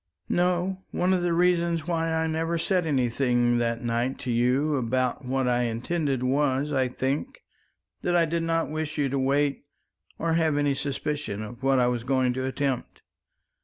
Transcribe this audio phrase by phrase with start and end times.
[0.29, 5.25] "No, one of the reasons why I never said anything that night to you about
[5.25, 7.43] what I intended was, I think,
[8.01, 9.67] that I did not wish you to wait
[10.17, 13.03] or have any suspicion of what I was going to attempt."